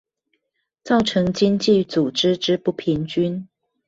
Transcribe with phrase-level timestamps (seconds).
[0.83, 3.47] 造成經濟組織之不平均